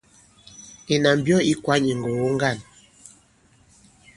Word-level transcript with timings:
Ìnà 0.93 1.09
mbyɔ 1.19 1.37
ì 1.51 1.53
kwany 1.63 1.85
ì 1.91 1.93
ŋgògo 1.99 2.27
ŋgân. 2.35 2.57